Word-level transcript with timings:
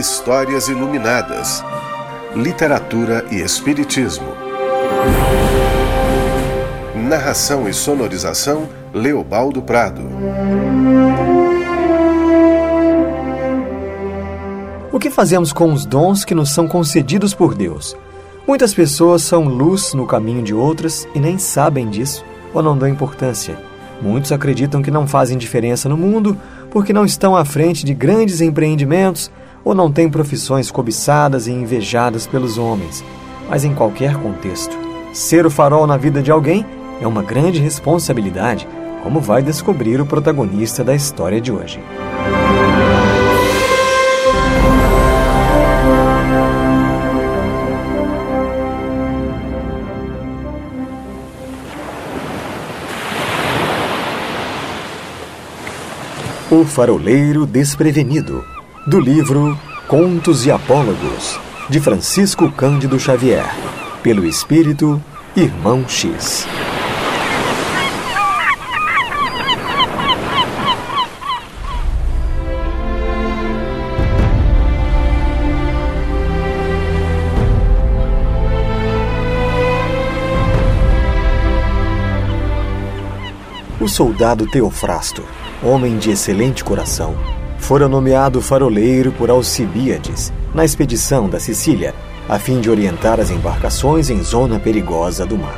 Histórias 0.00 0.66
Iluminadas. 0.66 1.62
Literatura 2.34 3.22
e 3.30 3.36
Espiritismo. 3.36 4.28
Narração 6.96 7.68
e 7.68 7.74
sonorização 7.74 8.66
Leobaldo 8.94 9.60
Prado. 9.60 10.00
O 14.90 14.98
que 14.98 15.10
fazemos 15.10 15.52
com 15.52 15.70
os 15.70 15.84
dons 15.84 16.24
que 16.24 16.34
nos 16.34 16.48
são 16.48 16.66
concedidos 16.66 17.34
por 17.34 17.54
Deus? 17.54 17.94
Muitas 18.48 18.72
pessoas 18.72 19.20
são 19.20 19.44
luz 19.44 19.92
no 19.92 20.06
caminho 20.06 20.42
de 20.42 20.54
outras 20.54 21.06
e 21.14 21.20
nem 21.20 21.36
sabem 21.36 21.90
disso 21.90 22.24
ou 22.54 22.62
não 22.62 22.78
dão 22.78 22.88
importância. 22.88 23.58
Muitos 24.00 24.32
acreditam 24.32 24.80
que 24.80 24.90
não 24.90 25.06
fazem 25.06 25.36
diferença 25.36 25.90
no 25.90 25.96
mundo 25.98 26.38
porque 26.70 26.90
não 26.90 27.04
estão 27.04 27.36
à 27.36 27.44
frente 27.44 27.84
de 27.84 27.92
grandes 27.92 28.40
empreendimentos 28.40 29.30
ou 29.64 29.74
não 29.74 29.90
têm 29.90 30.08
profissões 30.08 30.70
cobiçadas 30.70 31.46
e 31.46 31.52
invejadas 31.52 32.26
pelos 32.26 32.58
homens. 32.58 33.04
Mas 33.48 33.64
em 33.64 33.74
qualquer 33.74 34.16
contexto, 34.16 34.76
ser 35.12 35.46
o 35.46 35.50
farol 35.50 35.86
na 35.86 35.96
vida 35.96 36.22
de 36.22 36.30
alguém 36.30 36.64
é 37.00 37.06
uma 37.06 37.22
grande 37.22 37.60
responsabilidade, 37.60 38.68
como 39.02 39.20
vai 39.20 39.42
descobrir 39.42 40.00
o 40.00 40.06
protagonista 40.06 40.84
da 40.84 40.94
história 40.94 41.40
de 41.40 41.50
hoje. 41.50 41.80
O 56.52 56.64
Faroleiro 56.64 57.46
Desprevenido, 57.46 58.44
do 58.86 58.98
livro 58.98 59.58
Contos 59.86 60.46
e 60.46 60.50
Apólogos, 60.50 61.38
de 61.68 61.78
Francisco 61.80 62.50
Cândido 62.50 62.98
Xavier, 62.98 63.44
pelo 64.02 64.24
espírito 64.26 65.02
Irmão 65.36 65.86
X. 65.86 66.46
O 83.78 83.88
soldado 83.88 84.46
Teofrasto 84.46 85.22
homem 85.62 85.98
de 85.98 86.10
excelente 86.10 86.64
coração, 86.64 87.14
fora 87.70 87.88
nomeado 87.88 88.42
faroleiro 88.42 89.12
por 89.12 89.30
Alcibíades 89.30 90.32
na 90.52 90.64
expedição 90.64 91.28
da 91.28 91.38
Sicília, 91.38 91.94
a 92.28 92.36
fim 92.36 92.60
de 92.60 92.68
orientar 92.68 93.20
as 93.20 93.30
embarcações 93.30 94.10
em 94.10 94.24
zona 94.24 94.58
perigosa 94.58 95.24
do 95.24 95.38
mar. 95.38 95.56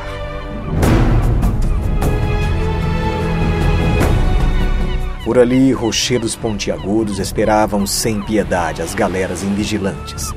Por 5.24 5.38
ali, 5.38 5.72
rochedos 5.72 6.36
pontiagudos 6.36 7.18
esperavam 7.18 7.86
sem 7.86 8.20
piedade 8.20 8.82
as 8.82 8.94
galeras 8.94 9.42
invigilantes. 9.42 10.34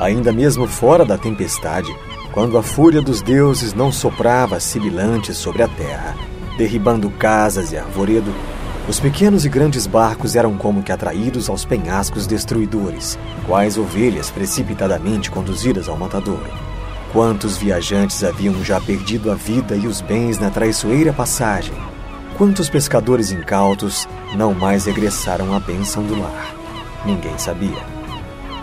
Ainda 0.00 0.32
mesmo 0.32 0.66
fora 0.66 1.04
da 1.04 1.16
tempestade, 1.16 1.94
quando 2.32 2.58
a 2.58 2.64
fúria 2.64 3.00
dos 3.00 3.22
deuses 3.22 3.72
não 3.74 3.92
soprava 3.92 4.58
sibilante 4.58 5.32
sobre 5.32 5.62
a 5.62 5.68
terra, 5.68 6.16
derribando 6.58 7.08
casas 7.10 7.70
e 7.70 7.76
arvoredo, 7.76 8.34
os 8.88 8.98
pequenos 8.98 9.44
e 9.44 9.48
grandes 9.48 9.86
barcos 9.86 10.34
eram 10.34 10.56
como 10.56 10.82
que 10.82 10.90
atraídos 10.90 11.48
aos 11.48 11.64
penhascos 11.64 12.26
destruidores, 12.26 13.16
quais 13.46 13.78
ovelhas 13.78 14.28
precipitadamente 14.28 15.30
conduzidas 15.30 15.88
ao 15.88 15.96
matadouro. 15.96 16.50
Quantos 17.12 17.56
viajantes 17.56 18.24
haviam 18.24 18.62
já 18.64 18.80
perdido 18.80 19.30
a 19.30 19.34
vida 19.34 19.76
e 19.76 19.86
os 19.86 20.00
bens 20.00 20.38
na 20.38 20.50
traiçoeira 20.50 21.12
passagem? 21.12 21.74
Quantos 22.36 22.68
pescadores 22.68 23.30
incautos 23.30 24.08
não 24.34 24.52
mais 24.52 24.86
regressaram 24.86 25.54
à 25.54 25.60
bênção 25.60 26.02
do 26.02 26.20
lar? 26.20 26.54
Ninguém 27.06 27.38
sabia. 27.38 27.86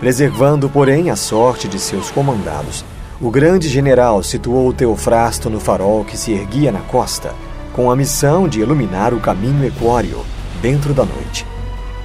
Preservando, 0.00 0.68
porém, 0.68 1.08
a 1.10 1.16
sorte 1.16 1.66
de 1.66 1.78
seus 1.78 2.10
comandados, 2.10 2.84
o 3.20 3.30
grande 3.30 3.68
general 3.68 4.22
situou 4.22 4.72
Teofrasto 4.72 5.48
no 5.48 5.60
farol 5.60 6.04
que 6.04 6.16
se 6.16 6.32
erguia 6.32 6.72
na 6.72 6.80
costa 6.80 7.34
com 7.72 7.90
a 7.90 7.96
missão 7.96 8.48
de 8.48 8.60
iluminar 8.60 9.14
o 9.14 9.20
caminho 9.20 9.64
equóreo 9.64 10.24
dentro 10.60 10.92
da 10.92 11.04
noite. 11.04 11.46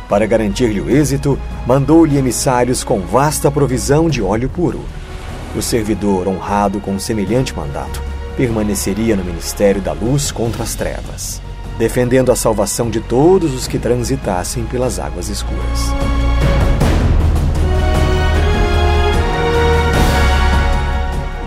Para 0.07 0.25
garantir-lhe 0.25 0.79
o 0.79 0.89
êxito, 0.89 1.37
mandou-lhe 1.65 2.17
emissários 2.17 2.83
com 2.83 2.99
vasta 2.99 3.49
provisão 3.49 4.09
de 4.09 4.21
óleo 4.21 4.49
puro. 4.49 4.81
O 5.55 5.61
servidor, 5.61 6.27
honrado 6.27 6.79
com 6.79 6.99
semelhante 6.99 7.55
mandato, 7.55 8.01
permaneceria 8.37 9.15
no 9.15 9.23
ministério 9.23 9.81
da 9.81 9.93
luz 9.93 10.31
contra 10.31 10.63
as 10.63 10.75
trevas, 10.75 11.41
defendendo 11.77 12.31
a 12.31 12.35
salvação 12.35 12.89
de 12.89 12.99
todos 12.99 13.53
os 13.53 13.67
que 13.67 13.79
transitassem 13.79 14.65
pelas 14.65 14.99
águas 14.99 15.29
escuras. 15.29 16.24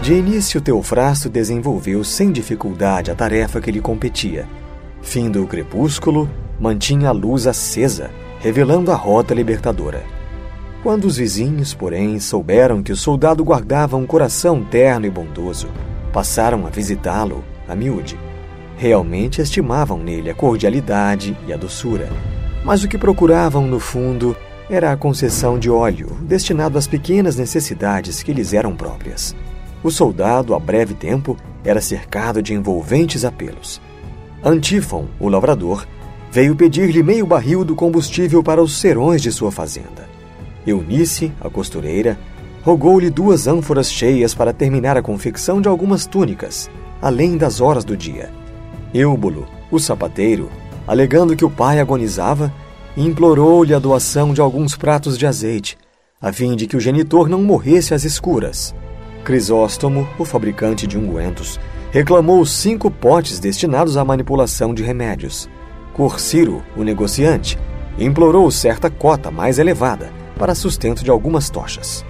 De 0.08 0.14
início, 0.14 0.58
Teofrasto 0.58 1.28
desenvolveu 1.28 2.02
sem 2.02 2.32
dificuldade 2.32 3.10
a 3.10 3.14
tarefa 3.14 3.60
que 3.60 3.70
lhe 3.70 3.78
competia. 3.78 4.48
Findo 5.02 5.42
o 5.42 5.46
crepúsculo, 5.46 6.26
mantinha 6.58 7.10
a 7.10 7.12
luz 7.12 7.46
acesa, 7.46 8.10
revelando 8.40 8.90
a 8.90 8.94
rota 8.94 9.34
libertadora. 9.34 10.02
Quando 10.82 11.04
os 11.04 11.18
vizinhos, 11.18 11.74
porém, 11.74 12.18
souberam 12.20 12.82
que 12.82 12.90
o 12.90 12.96
soldado 12.96 13.44
guardava 13.44 13.98
um 13.98 14.06
coração 14.06 14.64
terno 14.64 15.04
e 15.04 15.10
bondoso, 15.10 15.68
passaram 16.10 16.66
a 16.66 16.70
visitá-lo, 16.70 17.44
a 17.68 17.76
miúde. 17.76 18.18
Realmente 18.78 19.42
estimavam 19.42 19.98
nele 19.98 20.30
a 20.30 20.34
cordialidade 20.34 21.36
e 21.46 21.52
a 21.52 21.56
doçura, 21.58 22.08
mas 22.64 22.82
o 22.82 22.88
que 22.88 22.96
procuravam, 22.96 23.66
no 23.66 23.78
fundo, 23.78 24.34
era 24.70 24.90
a 24.90 24.96
concessão 24.96 25.58
de 25.58 25.68
óleo, 25.68 26.16
destinado 26.22 26.78
às 26.78 26.86
pequenas 26.86 27.36
necessidades 27.36 28.22
que 28.22 28.32
lhes 28.32 28.54
eram 28.54 28.74
próprias. 28.74 29.36
O 29.82 29.90
soldado, 29.90 30.54
a 30.54 30.58
breve 30.58 30.94
tempo, 30.94 31.36
era 31.64 31.80
cercado 31.80 32.42
de 32.42 32.54
envolventes 32.54 33.24
apelos. 33.24 33.80
Antífon, 34.42 35.06
o 35.20 35.28
lavrador, 35.28 35.86
veio 36.30 36.54
pedir-lhe 36.54 37.02
meio 37.02 37.26
barril 37.26 37.64
do 37.64 37.74
combustível 37.74 38.42
para 38.42 38.62
os 38.62 38.78
serões 38.78 39.22
de 39.22 39.30
sua 39.32 39.50
fazenda. 39.50 40.08
Eunice, 40.66 41.32
a 41.40 41.48
costureira, 41.48 42.18
rogou-lhe 42.62 43.08
duas 43.08 43.46
ânforas 43.46 43.90
cheias 43.90 44.34
para 44.34 44.52
terminar 44.52 44.96
a 44.96 45.02
confecção 45.02 45.60
de 45.60 45.68
algumas 45.68 46.06
túnicas, 46.06 46.70
além 47.00 47.36
das 47.36 47.60
horas 47.60 47.84
do 47.84 47.96
dia. 47.96 48.30
Eubulo, 48.92 49.46
o 49.70 49.78
sapateiro, 49.78 50.50
alegando 50.86 51.36
que 51.36 51.44
o 51.44 51.50
pai 51.50 51.80
agonizava, 51.80 52.52
implorou-lhe 52.96 53.72
a 53.72 53.78
doação 53.78 54.34
de 54.34 54.40
alguns 54.40 54.76
pratos 54.76 55.16
de 55.16 55.26
azeite, 55.26 55.78
a 56.20 56.32
fim 56.32 56.56
de 56.56 56.66
que 56.66 56.76
o 56.76 56.80
genitor 56.80 57.28
não 57.28 57.42
morresse 57.42 57.94
às 57.94 58.04
escuras. 58.04 58.74
Crisóstomo, 59.28 60.08
o 60.18 60.24
fabricante 60.24 60.86
de 60.86 60.96
ungüentos, 60.96 61.60
reclamou 61.90 62.46
cinco 62.46 62.90
potes 62.90 63.38
destinados 63.38 63.98
à 63.98 64.02
manipulação 64.02 64.72
de 64.72 64.82
remédios. 64.82 65.50
Corsiro, 65.92 66.62
o 66.74 66.82
negociante, 66.82 67.58
implorou 67.98 68.50
certa 68.50 68.88
cota 68.88 69.30
mais 69.30 69.58
elevada 69.58 70.10
para 70.38 70.54
sustento 70.54 71.04
de 71.04 71.10
algumas 71.10 71.50
tochas. 71.50 72.06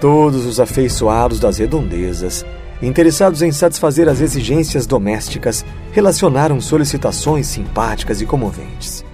Todos 0.00 0.46
os 0.46 0.58
afeiçoados 0.58 1.38
das 1.38 1.58
redondezas, 1.58 2.46
interessados 2.80 3.42
em 3.42 3.52
satisfazer 3.52 4.08
as 4.08 4.22
exigências 4.22 4.86
domésticas, 4.86 5.66
relacionaram 5.92 6.62
solicitações 6.62 7.46
simpáticas 7.46 8.22
e 8.22 8.24
comoventes. 8.24 9.04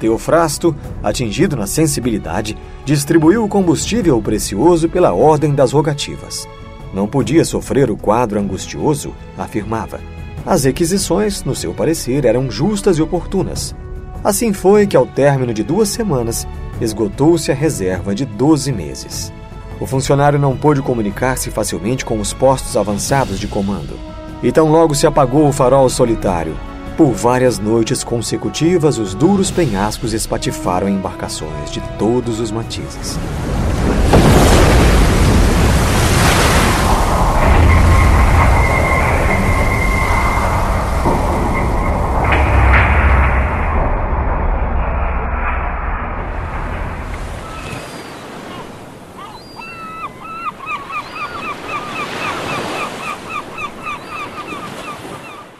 Teofrasto, 0.00 0.74
atingido 1.02 1.54
na 1.54 1.66
sensibilidade, 1.66 2.56
distribuiu 2.82 3.44
o 3.44 3.48
combustível 3.48 4.22
precioso 4.22 4.88
pela 4.88 5.12
ordem 5.12 5.54
das 5.54 5.70
rogativas 5.70 6.48
não 6.94 7.08
podia 7.08 7.44
sofrer 7.44 7.90
o 7.90 7.96
quadro 7.96 8.38
angustioso, 8.38 9.12
afirmava. 9.36 10.00
As 10.46 10.64
requisições, 10.64 11.42
no 11.42 11.54
seu 11.54 11.74
parecer, 11.74 12.24
eram 12.24 12.50
justas 12.50 12.98
e 12.98 13.02
oportunas. 13.02 13.74
Assim 14.22 14.52
foi 14.52 14.86
que, 14.86 14.96
ao 14.96 15.06
término 15.06 15.52
de 15.52 15.62
duas 15.62 15.88
semanas, 15.88 16.46
esgotou-se 16.80 17.50
a 17.50 17.54
reserva 17.54 18.14
de 18.14 18.24
12 18.24 18.72
meses. 18.72 19.32
O 19.80 19.86
funcionário 19.86 20.38
não 20.38 20.56
pôde 20.56 20.80
comunicar-se 20.80 21.50
facilmente 21.50 22.04
com 22.04 22.20
os 22.20 22.32
postos 22.32 22.76
avançados 22.76 23.38
de 23.38 23.48
comando. 23.48 23.98
E 24.42 24.52
tão 24.52 24.70
logo 24.70 24.94
se 24.94 25.06
apagou 25.06 25.48
o 25.48 25.52
farol 25.52 25.88
solitário. 25.88 26.56
Por 26.96 27.10
várias 27.12 27.58
noites 27.58 28.04
consecutivas, 28.04 28.98
os 28.98 29.14
duros 29.14 29.50
penhascos 29.50 30.12
espatifaram 30.12 30.88
embarcações 30.88 31.70
de 31.70 31.80
todos 31.98 32.38
os 32.38 32.50
matizes. 32.50 33.18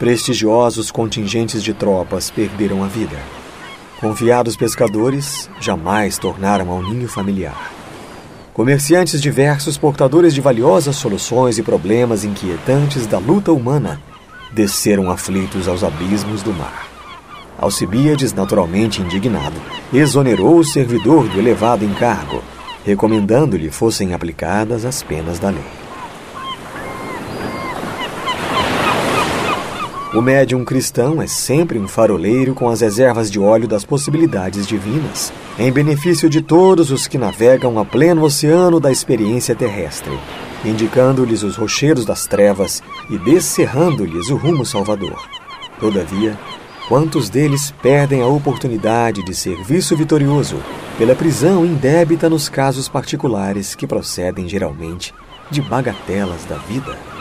Prestigiosos 0.05 0.91
contingentes 0.91 1.63
de 1.63 1.73
tropas 1.73 2.29
perderam 2.29 2.85
a 2.85 2.87
vida. 2.87 3.17
Confiados 3.99 4.55
pescadores 4.55 5.49
jamais 5.59 6.19
tornaram 6.19 6.71
ao 6.71 6.83
ninho 6.83 7.09
familiar. 7.09 7.73
Comerciantes 8.53 9.19
diversos, 9.19 9.79
portadores 9.79 10.35
de 10.35 10.43
valiosas 10.43 10.97
soluções 10.97 11.57
e 11.57 11.63
problemas 11.63 12.23
inquietantes 12.23 13.07
da 13.07 13.17
luta 13.17 13.51
humana, 13.51 13.99
desceram 14.53 15.11
aflitos 15.11 15.69
aos 15.69 15.83
abismos 15.83 16.43
do 16.43 16.53
mar. 16.53 16.87
Alcibíades, 17.59 18.35
naturalmente 18.35 19.01
indignado, 19.01 19.57
exonerou 19.91 20.59
o 20.59 20.65
servidor 20.65 21.27
do 21.31 21.39
elevado 21.39 21.83
encargo, 21.83 22.45
recomendando-lhe 22.85 23.71
fossem 23.71 24.13
aplicadas 24.13 24.85
as 24.85 25.03
penas 25.03 25.39
da 25.39 25.49
lei. 25.49 25.84
O 30.15 30.23
médium 30.23 30.65
cristão 30.65 31.21
é 31.21 31.27
sempre 31.27 31.77
um 31.77 31.89
faroleiro 31.89 32.55
com 32.55 32.69
as 32.69 32.83
reservas 32.83 33.29
de 33.29 33.41
óleo 33.41 33.67
das 33.67 33.85
possibilidades 33.85 34.65
divinas, 34.65 35.33
em 35.59 35.73
benefício 35.73 36.31
de 36.31 36.41
todos 36.41 36.93
os 36.93 37.09
que 37.09 37.19
navegam 37.19 37.81
a 37.81 37.85
pleno 37.85 38.23
oceano 38.23 38.79
da 38.79 38.93
experiência 38.93 39.57
terrestre, 39.57 40.17
indicando-lhes 40.65 41.43
os 41.43 41.57
rochedos 41.57 42.05
das 42.05 42.29
trevas 42.29 42.81
e 43.11 43.19
descerrando-lhes 43.19 44.31
o 44.31 44.37
rumo 44.37 44.65
salvador. 44.65 45.21
Todavia, 45.81 46.39
quantos 46.87 47.29
deles 47.29 47.75
perdem 47.83 48.23
a 48.23 48.27
oportunidade 48.29 49.21
de 49.25 49.35
serviço 49.35 49.97
vitorioso 49.97 50.63
pela 50.97 51.17
prisão 51.17 51.67
indébita 51.67 52.31
nos 52.31 52.49
casos 52.49 52.89
particulares 52.89 53.75
que 53.75 53.85
procedem 53.85 54.49
geralmente 54.49 55.13
de 55.51 55.61
bagatelas 55.61 56.45
da 56.45 56.57
vida? 56.59 57.14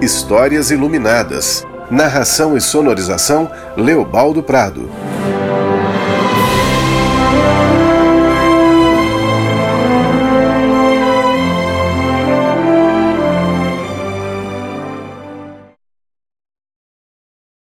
Histórias 0.00 0.72
Iluminadas. 0.72 1.64
Narração 1.88 2.56
e 2.56 2.60
sonorização: 2.60 3.48
Leobaldo 3.76 4.42
Prado. 4.42 4.90